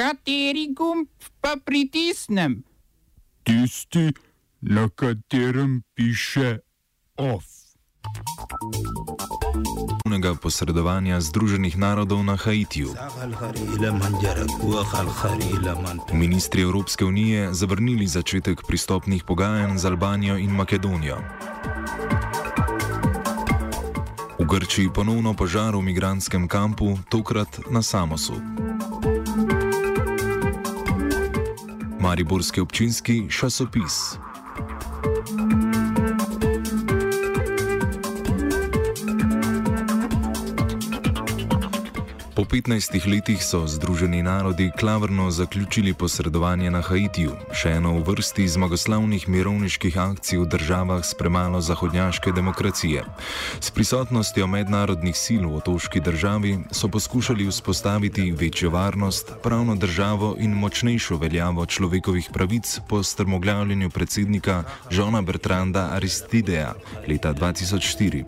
[0.00, 1.08] Kateri gumb
[1.40, 2.64] pa pritisnem?
[3.44, 4.12] Tisti,
[4.60, 6.58] na katerem piše
[7.16, 7.44] OF.
[10.08, 12.96] Unega posredovanja Združenih narodov na Haitiju.
[16.12, 21.20] Ministri Evropske unije zavrnili začetek pristopnih pogajanj z Albanijo in Makedonijo.
[24.38, 28.40] V Grčiji ponovno požar v migranskem kampu, tokrat na Samosu.
[32.00, 34.16] Mariborski občinski časopis.
[42.40, 48.46] Po 15 letih so Združeni narodi klavrno zaključili posredovanje na Haitiju, še eno v vrsti
[48.48, 53.04] zmagoslavnih mirovniških akcij v državah s premalo zahodnjaške demokracije.
[53.60, 60.56] S prisotnostjo mednarodnih sil v otoški državi so poskušali vzpostaviti večjo varnost, pravno državo in
[60.56, 66.72] močnejšo veljavo človekovih pravic po strmoglavljanju predsednika Žona Bertranda Aristideja
[67.04, 68.24] leta 2004.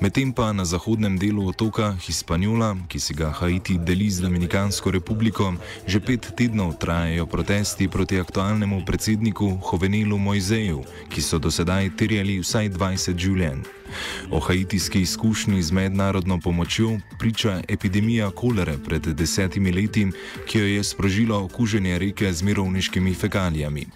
[0.00, 4.92] Medtem pa na zahodnem delu otoka Hispaniola, ki si ga Haiti Haiti deli z Dominikansko
[4.92, 5.56] republiko,
[5.88, 12.36] že pet tednov trajajo protesti proti aktualnemu predsedniku Hovenelu Mojzeju, ki so do sedaj terjali
[12.44, 13.64] vsaj 20 življenj.
[14.30, 20.06] O haitijski izkušnji z mednarodno pomočjo priča epidemija kolere pred desetimi leti,
[20.46, 23.86] ki jo je sprožilo okuženje reke z mirovniškimi fekalijami.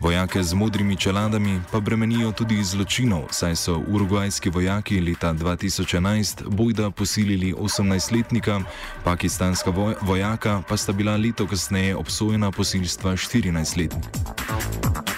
[0.00, 6.90] Vojake z modrimi čeladami pa bremenijo tudi zločinov, saj so urugvajski vojaki leta 2011 bojda
[6.90, 8.62] posilili 18-letnika,
[9.04, 15.11] pakistanska vojaka pa sta bila leto kasneje obsojena posilstva 14-letnika.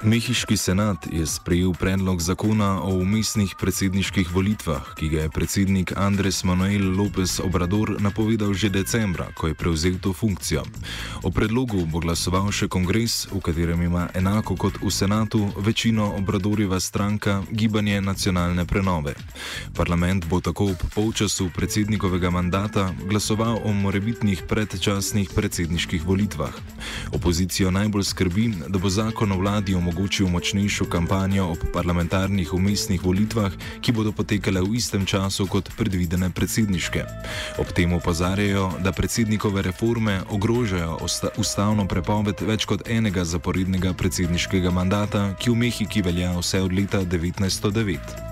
[0.00, 6.40] Mehiški senat je sprejel predlog zakona o umestnih predsedniških volitvah, ki ga je predsednik Andres
[6.44, 10.64] Manuel López Obrador napovedal že decembra, ko je prevzel to funkcijo.
[11.22, 16.80] O predlogu bo glasoval še kongres, v katerem ima enako kot v senatu večino Obradorjeva
[16.80, 19.12] stranka Gibanje nacionalne prenove.
[19.76, 26.56] Parlament bo tako ob polčasu predsednikovega mandata glasoval o morebitnih predčasnih predsedniških volitvah.
[27.12, 33.02] Opozicijo najbolj skrbi, da bo zakon o vladi omogočil omogočil močnejšo kampanjo ob parlamentarnih umestnih
[33.02, 33.50] volitvah,
[33.82, 37.02] ki bodo potekale v istem času kot predvidene predsedniške.
[37.58, 41.02] Ob tem opozarjajo, da predsednikove reforme ogrožajo
[41.36, 47.02] ustavno prepoved več kot enega zaporednega predsedniškega mandata, ki v Mehiki velja vse od leta
[47.02, 48.29] 1909.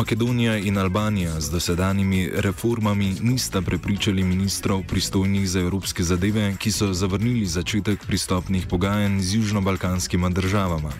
[0.00, 6.92] Makedonija in Albanija z dosedanjimi reformami nista prepričali ministrov pristojnih za evropske zadeve, ki so
[6.92, 10.92] zavrnili začetek pristopnih pogajanj z južno-balkanskima državama.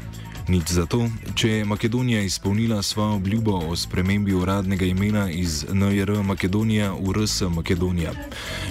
[0.49, 6.93] Nič zato, če je Makedonija izpolnila svojo obljubo o spremembi uradnega imena iz NJR Makedonija
[6.93, 8.12] v RS Makedonija.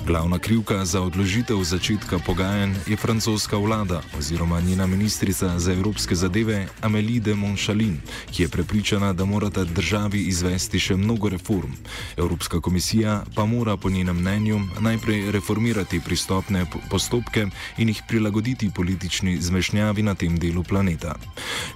[0.06, 6.68] Glavna krivka za odložitev začetka pogajanj je francoska vlada oziroma njena ministrica za evropske zadeve
[6.81, 8.00] Amélie de Montchalin,
[8.31, 11.72] ki je prepričana, da morata državi izvesti še mnogo reform.
[12.18, 17.47] Evropska komisija pa mora po njenem mnenju najprej reformirati pristopne postopke
[17.78, 21.16] in jih prilagoditi politični zmešnjavi na tem delu planeta.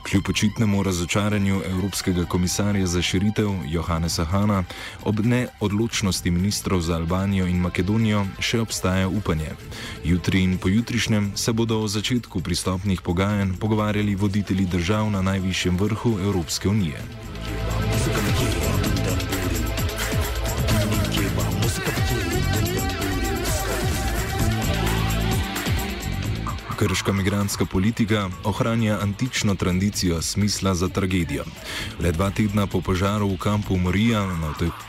[0.04, 4.64] Kljub očitnemu razočaranju Evropskega komisarja za širitev Johannesa Hanna
[5.04, 9.52] ob neodločnosti ministrov za Albanijo in Makedonijo še obstaja upanje.
[10.04, 16.20] Jutri in pojutrišnjem se bodo o začetku pristopnih pogajanj pogovarjali voditelji držav na najvišjem vrhu
[16.20, 17.33] Evropske unije.
[26.76, 31.44] Krška migranska politika ohranja antično tradicijo smisla za tragedijo.
[32.00, 34.28] Le dva tedna po požaru v kampu Morija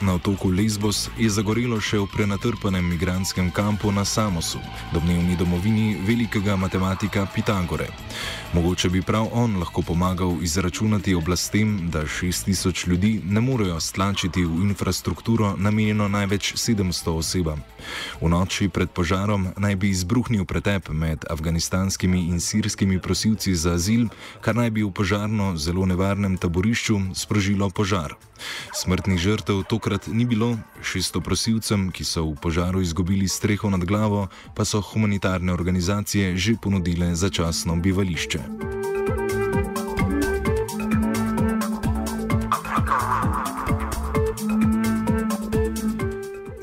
[0.00, 4.58] na otoku Lesbos je zagorelo še v prenatrpanem migranskem kampu na Samosu,
[4.92, 7.88] domnevni domovini velikega matematika Pitagore.
[8.54, 14.62] Mogoče bi prav on lahko pomagal izračunati oblastem, da 6000 ljudi ne morejo stlačiti v
[14.62, 17.60] infrastrukturo namenjeno največ 700 osebam.
[18.20, 21.24] V noči pred požarom naj bi izbruhnil pretep med
[21.84, 24.08] afganistanskimi in sirskimi prosilci za azil,
[24.40, 28.16] kar naj bi v požarno zelo nevarnem taborišču sprožilo požar.
[28.72, 34.28] Smrtnih žrtev tokrat ni bilo, 600 prosilcem, ki so v požaru izgubili streho nad glavo,
[34.54, 38.40] pa so humanitarne organizacije že ponudile začasno bivališče.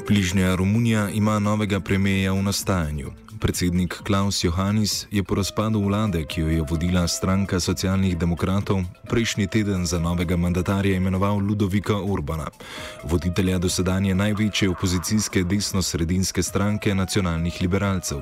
[0.08, 3.31] Bližnja Romunija ima novega premijeja v nastajanju.
[3.42, 9.48] Predsednik Klaus Johannis je po razpadu vlade, ki jo je vodila stranka socialnih demokratov, prejšnji
[9.48, 12.46] teden za novega mandatarja imenoval Ludovika Urbana,
[13.04, 18.22] voditelja dosedanje največje opozicijske desno-sredinske stranke nacionalnih liberalcev.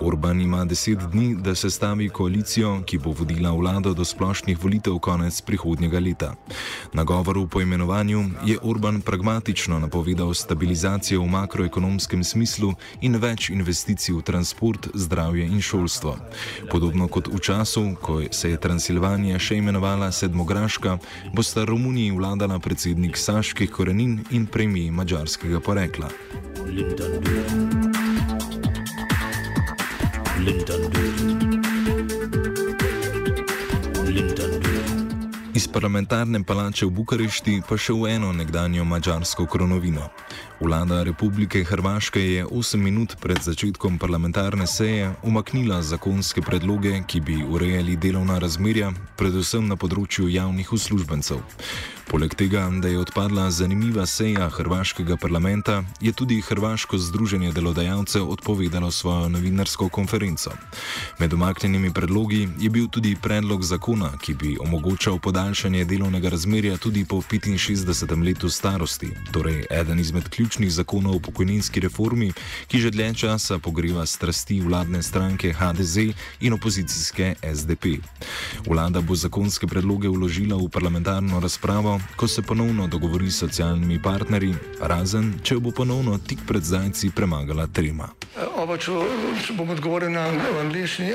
[0.00, 4.96] Urban ima deset dni, da se stavi koalicijo, ki bo vodila vlado do splošnih volitev
[4.98, 6.34] konec prihodnjega leta.
[6.92, 14.14] Na govoru po imenovanju je Urban pragmatično napovedal stabilizacijo v makroekonomskem smislu in več investicij
[14.14, 16.16] v transport transport, zdravje in šolstvo.
[16.70, 20.98] Podobno kot v času, ko se je Transilvanija še imenovala Sedmograška,
[21.34, 26.08] bosta Romuniji vladala predsednik Saških korenin in premijer mađarskega porekla.
[26.66, 27.20] Linden.
[30.38, 31.63] Linden.
[35.74, 40.06] Parlamentarne palače v Bukarešti pa še v eno nekdanjo mačarsko kronovino.
[40.62, 47.42] Vlada Republike Hrvaške je 8 minut pred začetkom parlamentarne seje umaknila zakonske predloge, ki bi
[47.42, 51.42] urejali delovna razmerja, predvsem na področju javnih uslužbencev.
[52.04, 58.90] Poleg tega, da je odpadla zanimiva seja hrvaškega parlamenta, je tudi Hrvaško združenje delodajalcev odpovedalo
[58.92, 60.52] svojo novinarsko konferenco.
[61.18, 67.04] Med omaknjenimi predlogi je bil tudi predlog zakona, ki bi omogočal podaljšanje delovnega razmerja tudi
[67.04, 68.24] po 65.
[68.24, 72.32] letu starosti, torej eden izmed ključnih zakonov o pokojninski reformi,
[72.66, 75.96] ki že dlje časa pogreva strasti vladne stranke HDZ
[76.40, 77.84] in opozicijske SDP.
[78.66, 84.54] Vlada bo zakonske predloge vložila v parlamentarno razpravo ko se ponovno dogovori s socialnimi partnerji,
[84.80, 88.08] razen če bo ponovno tik pred zajci premagala trema.
[88.34, 88.90] Oba, če,
[89.46, 90.24] če bom odgovoril na
[90.58, 91.12] angliški.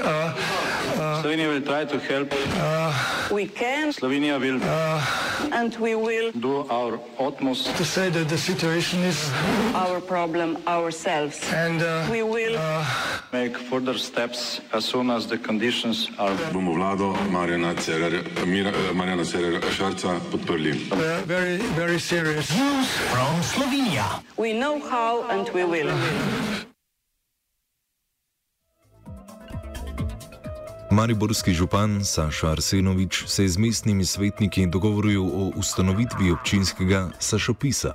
[1.19, 3.92] Slovenija bo poskušala pomagati.
[3.98, 5.04] Slovenija bo naredila
[5.51, 11.31] naš utmost, da bo rekla, da je situacija naš problem, naš sebe.
[11.51, 12.56] In bomo naredili
[13.31, 16.36] nadaljnje korake, as soon as the conditions are.
[16.54, 17.75] Bomo vlado Marjana
[19.25, 20.71] Cererera Šarca podprli.
[20.71, 22.50] Uh, very, very serious.
[22.56, 24.24] News from Slovenia.
[24.38, 25.92] We know how and we will.
[30.99, 37.93] Mariborski župan Saša Arsenovič se je z mestnimi svetniki dogovoril o ustanovitvi občinskega Sašopisa.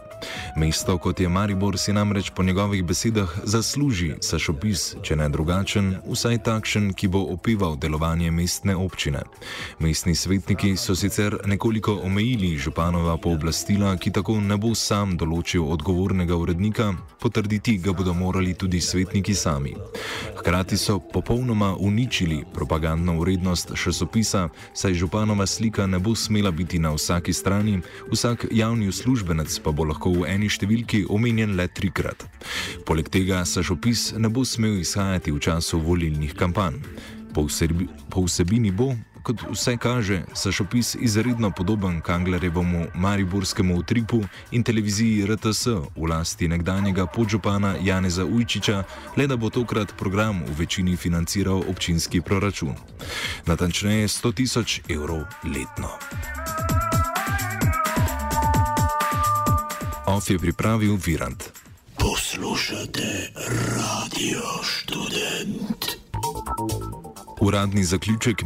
[0.56, 6.38] Mesto, kot je Maribor, si namreč po njegovih besedah zasluži Sašopis, če ne drugačen, vsaj
[6.48, 9.20] takšen, ki bo opival delovanje mestne občine.
[9.78, 16.36] Mestni svetniki so sicer nekoliko omejili županova pooblastila, ki tako ne bo sam določil odgovornega
[16.36, 19.76] urednika, potrditi ga bodo morali tudi svetniki sami.
[20.40, 26.79] Hkrati so popolnoma uničili propagando propagandno vrednost časopisa, saj županova slika ne bo smela biti
[26.79, 27.81] na vsaki strani,
[28.11, 32.25] vsak javni uslužbenec pa bo lahko v eni številki omenjen le trikrat.
[32.87, 36.79] Poleg tega časopis ne bo smel izhajati v času volilnih kampanj.
[37.35, 38.94] Po, vsebi, po vsebini bo,
[39.25, 45.67] kot vse kaže, Sašopis izredno podoben Kanglerjevemu mariborskemu utripu in televiziji RTS
[45.97, 48.82] v lasti nekdanjega podžupana Janeza Ujčiča,
[49.17, 52.76] le da bo tokrat program v večini financiral občinski proračun.
[53.47, 55.88] Natančneje 100 tisoč evrov letno.
[60.06, 61.50] Off je pripravil Virant.
[61.97, 63.32] Poslušate
[63.76, 66.04] radio študent.
[67.40, 68.45] Uradni zaključek